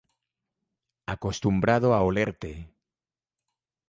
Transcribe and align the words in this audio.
Acostumbrado 1.15 1.87
a 1.93 1.99
olerte 2.09 2.51